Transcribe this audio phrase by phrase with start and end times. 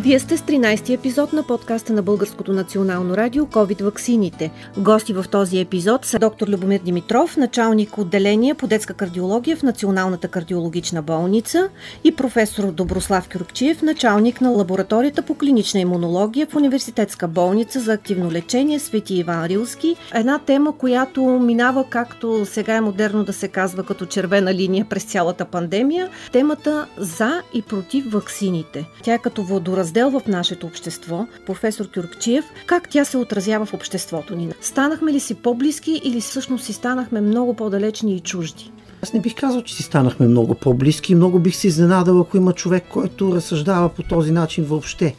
[0.00, 4.50] Вие сте с 13-ти епизод на подкаста на Българското национално радио COVID ваксините.
[4.78, 10.28] Гости в този епизод са доктор Любомир Димитров, началник отделение по детска кардиология в Националната
[10.28, 11.68] кардиологична болница
[12.04, 18.32] и професор Доброслав Кюркчиев, началник на лабораторията по клинична имунология в Университетска болница за активно
[18.32, 19.96] лечение Свети Иван Рилски.
[20.14, 25.04] Една тема, която минава, както сега е модерно да се казва, като червена линия през
[25.04, 28.84] цялата пандемия, темата за и против ваксините.
[29.02, 33.74] Тя е като водораздел раздел в нашето общество, професор Кюркчиев, как тя се отразява в
[33.74, 34.48] обществото ни.
[34.60, 38.72] Станахме ли си по-близки или всъщност си станахме много по-далечни и чужди?
[39.02, 41.14] Аз не бих казал, че си станахме много по-близки.
[41.14, 45.14] Много бих се изненадал, ако има човек, който разсъждава по този начин въобще.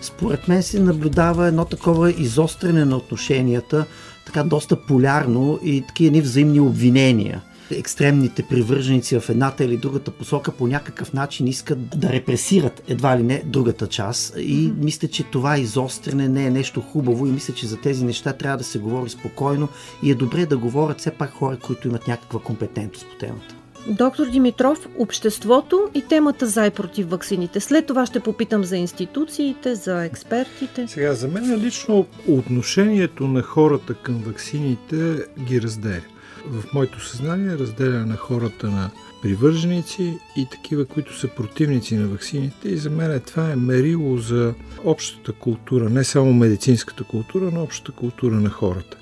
[0.00, 3.84] Според мен се наблюдава едно такова изострене на отношенията,
[4.26, 10.66] така доста полярно и такива взаимни обвинения екстремните привърженици в едната или другата посока по
[10.66, 14.34] някакъв начин искат да репресират едва ли не другата част.
[14.38, 18.32] И мисля, че това изострене не е нещо хубаво и мисля, че за тези неща
[18.32, 19.68] трябва да се говори спокойно
[20.02, 23.54] и е добре да говорят все пак хора, които имат някаква компетентност по темата.
[23.88, 27.60] Доктор Димитров, обществото и темата за и против ваксините.
[27.60, 30.88] След това ще попитам за институциите, за експертите.
[30.88, 36.00] Сега, за мен лично отношението на хората към ваксините ги разделя
[36.46, 38.90] в моето съзнание разделя на хората на
[39.22, 42.68] привърженици и такива, които са противници на ваксините.
[42.68, 47.92] И за мен това е мерило за общата култура, не само медицинската култура, но общата
[47.92, 48.96] култура на хората.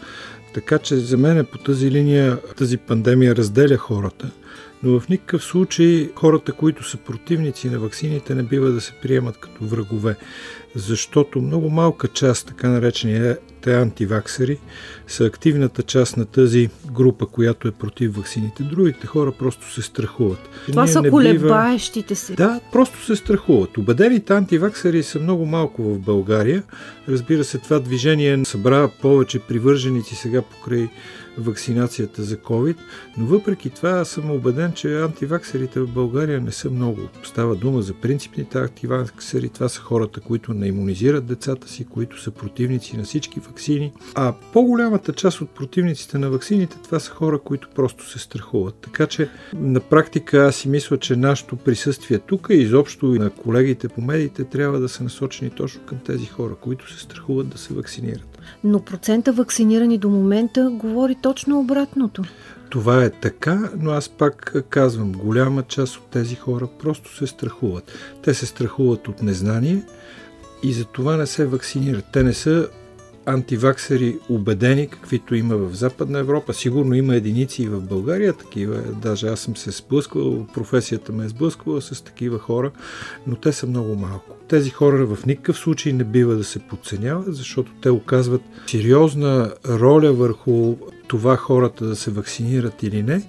[0.55, 4.31] Така че за мен по тази линия тази пандемия разделя хората–
[4.83, 9.39] но в никакъв случай хората, които са противници на ваксините, не бива да се приемат
[9.39, 10.17] като врагове,
[10.75, 14.59] защото много малка част, така наречените антиваксери,
[15.07, 18.63] са активната част на тази група, която е против ваксините.
[18.63, 20.49] Другите хора просто се страхуват.
[20.67, 22.35] Това Ние са колебаещите се.
[22.35, 23.79] Да, просто се страхуват.
[23.79, 26.63] Обедените антиваксери са много малко в България.
[27.09, 30.89] Разбира се, това движение събра повече привърженици сега покрай
[31.39, 32.77] вакцинацията за COVID,
[33.17, 37.01] но въпреки това аз съм убеден, че антиваксерите в България не са много.
[37.23, 39.49] Става дума за принципните антиваксери.
[39.49, 43.93] Това са хората, които не иммунизират децата си, които са противници на всички вакцини.
[44.15, 48.75] А по-голямата част от противниците на вакцините, това са хора, които просто се страхуват.
[48.75, 53.31] Така че на практика аз си мисля, че нашето присъствие тук и изобщо и на
[53.31, 57.59] колегите по медиите трябва да са насочени точно към тези хора, които се страхуват да
[57.59, 62.23] се вакцинират но процента вакцинирани до момента говори точно обратното.
[62.71, 67.93] Това е така, но аз пак казвам, голяма част от тези хора просто се страхуват.
[68.23, 69.83] Те се страхуват от незнание
[70.63, 72.05] и за това не се вакцинират.
[72.13, 72.69] Те не са
[73.29, 76.55] антиваксери убедени, каквито има в Западна Европа.
[76.55, 78.83] Сигурно има единици и в България такива.
[79.03, 82.71] Даже аз съм се сблъсквал, професията ме е сблъсквала с такива хора,
[83.27, 84.37] но те са много малко.
[84.49, 90.13] Тези хора в никакъв случай не бива да се подценяват, защото те оказват сериозна роля
[90.13, 90.77] върху
[91.09, 93.23] това хората да се вакцинират или не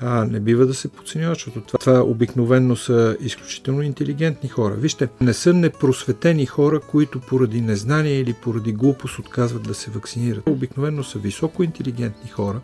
[0.00, 4.74] а, не бива да се подценява, защото това, това обикновенно са изключително интелигентни хора.
[4.74, 10.48] Вижте, не са непросветени хора, които поради незнание или поради глупост отказват да се вакцинират.
[10.48, 12.60] Обикновено са високо интелигентни хора,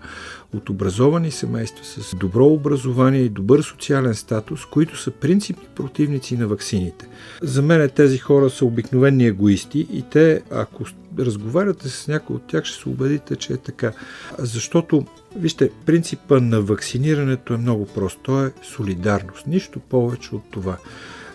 [0.57, 6.47] от образовани семейства с добро образование и добър социален статус, които са принципни противници на
[6.47, 7.09] ваксините.
[7.43, 10.85] За мен тези хора са обикновени егоисти и те, ако
[11.19, 13.93] разговаряте с някой от тях, ще се убедите, че е така.
[14.39, 15.07] Защото
[15.37, 18.19] Вижте, принципа на вакцинирането е много прост.
[18.23, 19.47] То е солидарност.
[19.47, 20.77] Нищо повече от това.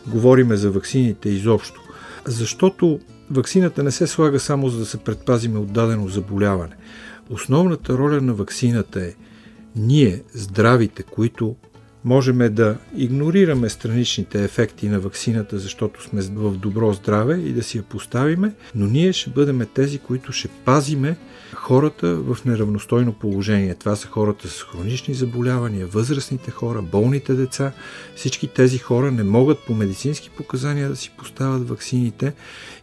[0.07, 1.81] Говориме за ваксините изобщо.
[2.25, 2.99] Защото
[3.31, 6.75] ваксината не се слага само за да се предпазиме от дадено заболяване.
[7.29, 9.13] Основната роля на ваксината е
[9.75, 11.55] ние, здравите, които
[12.05, 17.77] можем да игнорираме страничните ефекти на ваксината, защото сме в добро здраве и да си
[17.77, 21.17] я поставиме, но ние ще бъдем тези, които ще пазиме
[21.53, 23.75] хората в неравностойно положение.
[23.75, 27.71] Това са хората с хронични заболявания, възрастните хора, болните деца.
[28.15, 32.33] Всички тези хора не могат по медицински показания да си поставят ваксините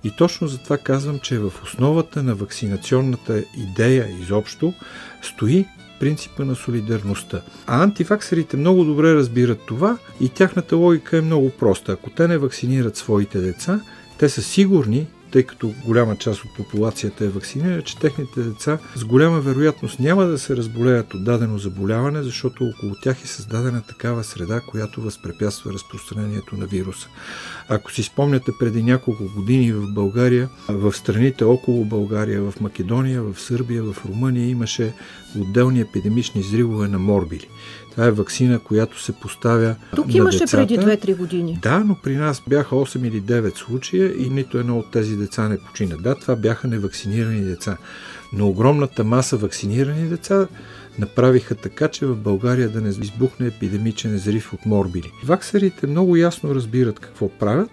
[0.04, 4.74] и точно затова казвам, че в основата на вакцинационната идея изобщо
[5.22, 5.66] стои
[6.00, 7.42] принципа на солидарността.
[7.66, 11.92] А антиваксерите много добре разбират това и тяхната логика е много проста.
[11.92, 13.80] Ако те не вакцинират своите деца,
[14.18, 19.04] те са сигурни, тъй като голяма част от популацията е вакцинирана, че техните деца с
[19.04, 24.24] голяма вероятност няма да се разболеят от дадено заболяване, защото около тях е създадена такава
[24.24, 27.08] среда, която възпрепятства разпространението на вируса.
[27.68, 33.40] Ако си спомняте преди няколко години в България, в страните около България, в Македония, в
[33.40, 34.94] Сърбия, в Румъния имаше
[35.38, 37.48] отделни епидемични взривове на морбили.
[37.98, 40.56] Това е вакцина, която се поставя Тук на имаше децата.
[40.56, 41.58] преди 2-3 години.
[41.62, 45.48] Да, но при нас бяха 8 или 9 случая и нито едно от тези деца
[45.48, 45.96] не почина.
[45.96, 47.76] Да, това бяха невакцинирани деца.
[48.32, 50.46] Но огромната маса вакцинирани деца
[50.98, 55.12] направиха така, че в България да не избухне епидемичен взрив от морбили.
[55.24, 57.70] Ваксерите много ясно разбират какво правят.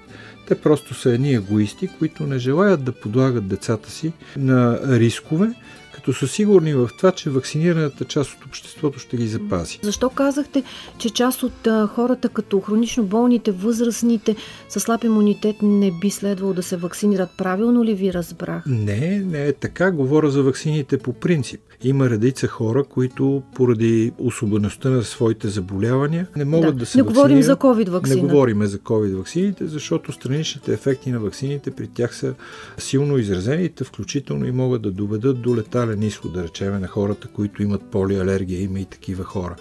[0.48, 5.54] Те просто са едни егоисти, които не желаят да подлагат децата си на рискове,
[5.96, 9.80] като са сигурни в това, че вакцинираната част от обществото ще ги запази.
[9.82, 10.64] Защо казахте,
[10.98, 14.36] че част от а, хората, като хронично болните, възрастните,
[14.70, 17.30] с слаб имунитет, не би следвало да се вакцинират?
[17.38, 18.64] Правилно ли ви разбрах?
[18.66, 19.92] Не, не е така.
[19.92, 21.62] Говоря за ваксините по принцип.
[21.84, 26.86] Има редица хора, които поради особеността на своите заболявания не могат да, Да.
[26.86, 28.16] се Не говорим за COVID вакцина.
[28.16, 32.34] Не говорим за COVID ваксините, защото страничните ефекти на ваксините при тях са
[32.78, 35.56] силно изразени, те включително и могат да доведат до
[35.86, 39.56] летален изход, да речем, на хората, които имат полиалергия, има и такива хора.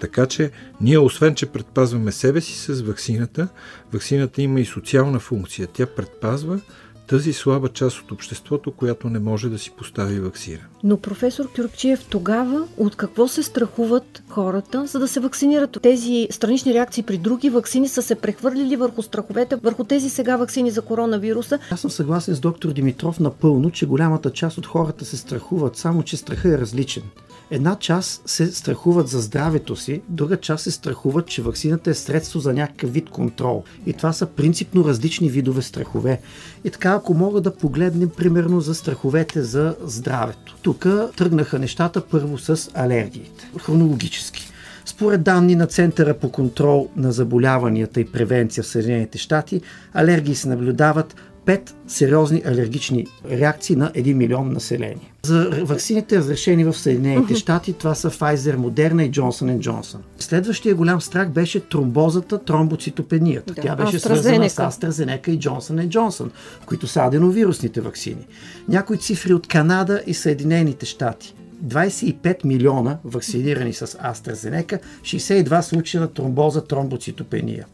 [0.00, 3.48] Така че ние, освен че предпазваме себе си с ваксината,
[3.92, 5.68] ваксината има и социална функция.
[5.72, 6.60] Тя предпазва
[7.08, 10.58] тази слаба част от обществото, която не може да си постави вакцина.
[10.84, 15.78] Но професор Кюркчиев, тогава от какво се страхуват хората, за да се вакцинират?
[15.82, 20.70] Тези странични реакции при други вакцини са се прехвърлили върху страховете, върху тези сега вакцини
[20.70, 21.58] за коронавируса.
[21.70, 26.02] Аз съм съгласен с доктор Димитров напълно, че голямата част от хората се страхуват, само
[26.02, 27.02] че страха е различен.
[27.50, 32.40] Една част се страхуват за здравето си, друга част се страхуват, че вакцината е средство
[32.40, 33.64] за някакъв вид контрол.
[33.86, 36.20] И това са принципно различни видове страхове.
[36.64, 40.56] И така, ако мога да погледнем примерно за страховете за здравето.
[40.62, 44.52] Тук тръгнаха нещата първо с алергиите, хронологически.
[44.84, 49.60] Според данни на Центъра по контрол на заболяванията и превенция в Съединените щати,
[49.94, 51.14] алергии се наблюдават
[51.46, 55.12] 5 сериозни алергични реакции на 1 милион население.
[55.22, 59.98] За ваксините, разрешени в Съединените щати, това са Pfizer, Moderna и Johnson Johnson.
[60.18, 63.54] Следващия голям страх беше тромбозата, тромбоцитопенията.
[63.54, 64.90] Да, Тя беше свързана с AstraZeneca.
[64.90, 66.30] AstraZeneca и Johnson Johnson,
[66.66, 68.26] които са аденовирусните ваксини.
[68.68, 71.34] Някои цифри от Канада и Съединените щати.
[71.64, 77.66] 25 милиона вакцинирани с AstraZeneca, 62 случая на тромбоза, тромбоцитопения.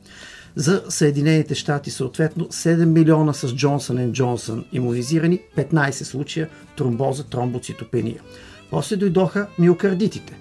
[0.56, 8.20] За Съединените щати съответно 7 милиона с Johnson Johnson иммунизирани, 15 случая тромбоза, тромбоцитопения.
[8.70, 10.38] После дойдоха миокардитите.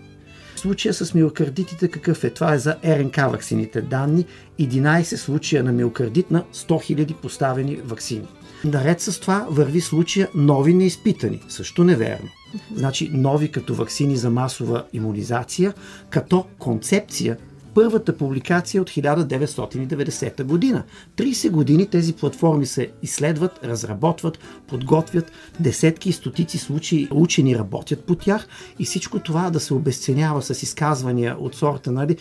[0.56, 2.30] Случая с миокардитите какъв е?
[2.30, 4.26] Това е за РНК ваксините данни.
[4.60, 8.28] 11 случая на миокардит на 100 000 поставени ваксини.
[8.66, 11.42] Наред с това върви случая нови неизпитани.
[11.50, 12.30] Също неверно.
[12.76, 15.74] Значи нови като ваксини за масова иммунизация,
[16.10, 17.38] като концепция
[17.74, 20.84] първата публикация от 1990 година.
[21.18, 28.16] 30 години тези платформи се изследват, разработват, подготвят, десетки и стотици случаи учени работят по
[28.16, 28.48] тях
[28.80, 32.18] и всичко това да се обесценява с изказвания от сорта, нали,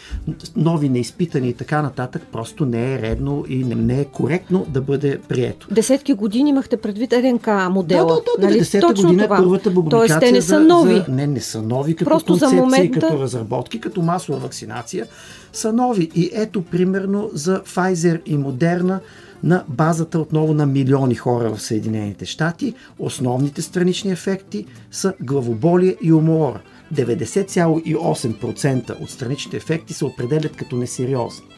[0.57, 4.81] нови, неизпитани и така нататък, просто не е редно и не- не е коректно да
[4.81, 5.69] бъде прието.
[5.71, 8.07] Десетки години имахте предвид РНК модела.
[8.07, 8.61] Да, да, да, нали?
[8.61, 9.37] 90-та Точно година това.
[9.37, 10.09] е първата публикация.
[10.09, 10.95] Тоест, те не са нови.
[10.97, 14.39] За, не, не са нови като Просто за концепция и момента- като разработки, като масова
[14.39, 15.07] вакцинация
[15.53, 16.11] са нови.
[16.15, 18.99] И ето примерно за Pfizer и Moderna
[19.43, 26.13] на базата отново на милиони хора в Съединените щати, основните странични ефекти са главоболие и
[26.13, 26.61] умора.
[26.95, 31.50] 90,8% от страничните ефекти се определят като несериозни.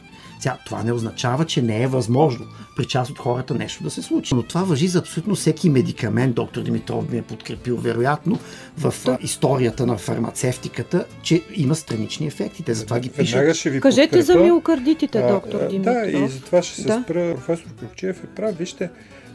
[0.43, 2.45] Сега, това не означава, че не е възможно
[2.75, 4.35] при част от хората нещо да се случи.
[4.35, 6.35] Но това въжи за абсолютно всеки медикамент.
[6.35, 8.39] Доктор Димитров ми е подкрепил, вероятно,
[8.77, 12.63] в а, историята на фармацевтиката, че има странични ефекти.
[12.63, 13.33] Те затова ги пишат.
[13.33, 14.43] Веднага ще ви Кажете за подкрепя.
[14.45, 15.93] миокардитите, доктор а, Димитров.
[15.93, 17.01] Да, и за това ще се Да.
[17.03, 17.35] спра.
[17.35, 18.57] Професор Ключев е прав.
[18.57, 18.89] Вижте,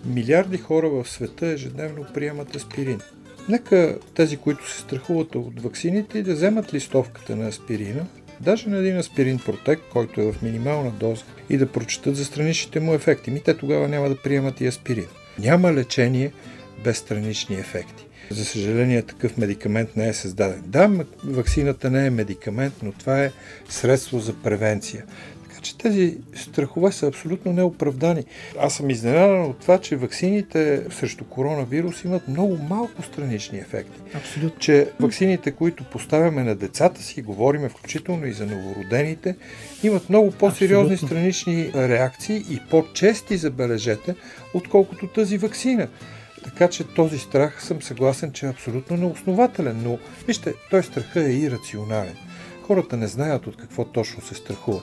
[0.07, 3.01] милиарди хора в света ежедневно приемат аспирин.
[3.49, 8.03] Нека тези, които се страхуват от ваксините, да вземат листовката на аспирина,
[8.41, 12.81] даже на един аспирин протек, който е в минимална доза, и да прочетат за страничните
[12.81, 13.31] му ефекти.
[13.31, 15.07] Ми те тогава няма да приемат и аспирин.
[15.39, 16.33] Няма лечение
[16.85, 18.07] без странични ефекти.
[18.31, 20.63] За съжаление, такъв медикамент не е създаден.
[20.67, 23.33] Да, ваксината не е медикамент, но това е
[23.69, 25.05] средство за превенция.
[25.59, 28.25] Така че тези страхове са абсолютно неоправдани.
[28.61, 34.01] Аз съм изненадан от това, че ваксините срещу коронавирус имат много малко странични ефекти.
[34.15, 34.59] Абсолютно.
[34.61, 39.37] Че ваксините, които поставяме на децата си, говориме включително и за новородените,
[39.83, 41.09] имат много по-сериозни Абсолютно.
[41.09, 44.15] странични реакции и по-чести, забележете,
[44.55, 45.89] отколкото тази вакцина.
[46.45, 49.81] Така че този страх съм съгласен, че е абсолютно неоснователен.
[49.85, 52.17] Но вижте, той страха е ирационален.
[52.63, 54.83] Хората не знаят от какво точно се страхуват.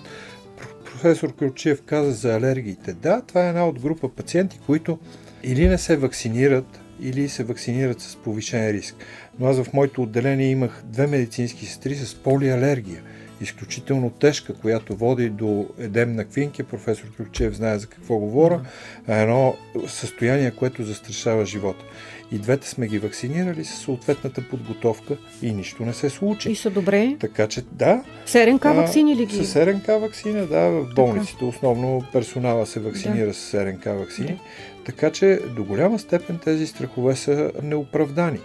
[0.96, 2.94] Пр- Професор Крючев каза за алергиите.
[2.94, 5.00] Да, това е една от група пациенти, които
[5.44, 8.96] или не се вакцинират, или се вакцинират с повишен риск.
[9.40, 13.02] Но аз в моето отделение имах две медицински сестри с полиалергия
[13.42, 16.64] изключително тежка, която води до едем на квинки.
[16.64, 18.62] Професор Ключев знае за какво говоря.
[19.08, 19.56] Едно
[19.88, 21.86] състояние, което застрашава живота.
[22.32, 26.52] И двете сме ги вакцинирали с съответната подготовка и нищо не се случи.
[26.52, 27.16] И са добре.
[27.20, 28.04] Така че да.
[28.26, 29.46] С РНК вакцини ли ги?
[29.46, 33.34] С РНК вакцина, да, в болниците основно персонала се вакцинира да.
[33.34, 34.28] с РНК вакцини.
[34.28, 34.40] Да.
[34.86, 38.40] Така че до голяма степен тези страхове са неоправдани.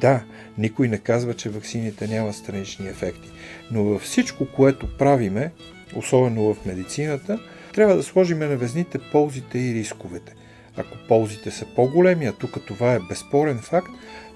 [0.00, 0.20] Да,
[0.58, 3.30] никой не казва, че ваксините нямат странични ефекти,
[3.70, 5.52] но във всичко, което правиме,
[5.96, 7.38] особено в медицината,
[7.74, 10.34] трябва да сложим на везните ползите и рисковете.
[10.76, 13.90] Ако ползите са по-големи, а тук това е безспорен факт,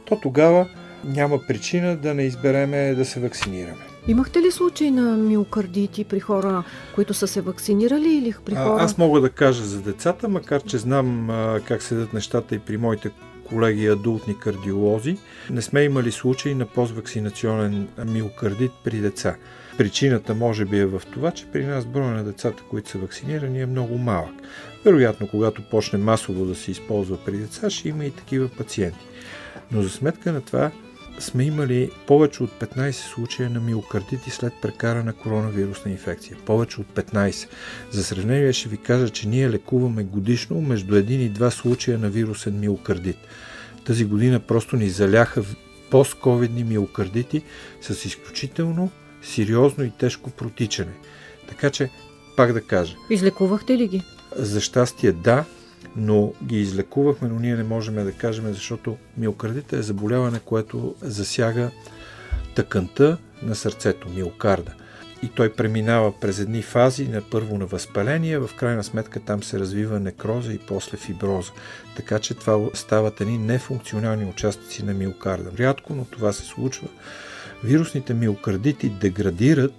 [0.04, 0.66] то тогава
[1.04, 3.82] няма причина да не избереме да се вакцинираме.
[4.08, 6.64] Имахте ли случаи на миокардити при хора,
[6.94, 8.76] които са се вакцинирали или при хора?
[8.80, 12.58] А, аз мога да кажа за децата, макар че знам а, как седат нещата и
[12.58, 13.10] при моите
[13.50, 15.16] колеги адултни кардиолози.
[15.50, 19.36] Не сме имали случаи на поствакцинационен миокардит при деца.
[19.78, 23.60] Причината може би е в това, че при нас броя на децата, които са вакцинирани
[23.60, 24.34] е много малък.
[24.84, 29.06] Вероятно, когато почне масово да се използва при деца, ще има и такива пациенти.
[29.72, 30.70] Но за сметка на това
[31.20, 36.36] сме имали повече от 15 случая на миокардити след прекарана коронавирусна инфекция.
[36.46, 37.48] Повече от 15.
[37.90, 42.08] За сравнение ще ви кажа, че ние лекуваме годишно между 1 и 2 случая на
[42.08, 43.16] вирусен миокардит.
[43.84, 45.44] Тази година просто ни заляха
[45.90, 47.42] постковидни миокардити
[47.80, 48.90] с изключително
[49.22, 50.92] сериозно и тежко протичане.
[51.48, 51.90] Така че,
[52.36, 52.96] пак да кажа.
[53.10, 54.02] Излекувахте ли ги?
[54.36, 55.44] За щастие да,
[55.96, 61.70] но ги излекувахме, но ние не можем да кажем, защото миокардита е заболяване, което засяга
[62.54, 64.72] тъканта на сърцето, миокарда.
[65.22, 69.58] И той преминава през едни фази, на първо на възпаление, в крайна сметка там се
[69.58, 71.50] развива некроза и после фиброза.
[71.96, 75.50] Така че това стават едни нефункционални участъци на миокарда.
[75.58, 76.88] Рядко, но това се случва.
[77.64, 79.72] Вирусните миокардити деградират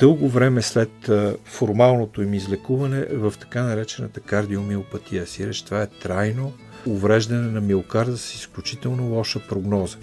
[0.00, 1.10] дълго време след
[1.44, 5.26] формалното им излекуване в така наречената кардиомиопатия.
[5.26, 6.52] Сиреч, това е трайно
[6.86, 9.96] увреждане на миокарда с изключително лоша прогноза.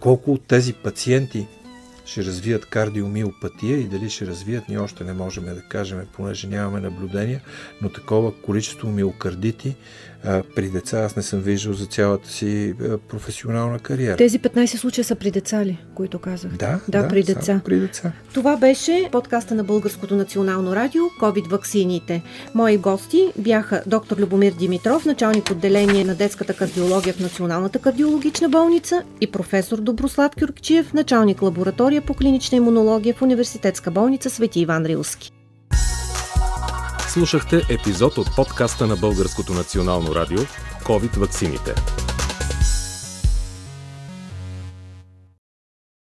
[0.00, 1.46] Колко от тези пациенти
[2.08, 6.80] ще развият кардиомиопатия и дали ще развият, ние още не можем да кажем, понеже нямаме
[6.80, 7.40] наблюдения,
[7.82, 9.76] но такова количество миокардити
[10.24, 14.16] а, при деца аз не съм виждал за цялата си а, професионална кариера.
[14.16, 16.50] Тези 15 случая са при деца ли, които казах?
[16.50, 17.60] Да, да, да при деца.
[17.64, 18.12] при деца.
[18.32, 22.22] Това беше подкаста на Българското национално радио COVID ваксините.
[22.54, 29.02] Мои гости бяха доктор Любомир Димитров, началник отделение на детската кардиология в Националната кардиологична болница
[29.20, 35.32] и професор Доброслав Кюркчиев, началник лаборатория по клинична имунология в Университетска болница Свети Иван Рилски.
[37.08, 40.38] Слушахте епизод от подкаста на Българското национално радио
[40.84, 41.74] COVID ваксините.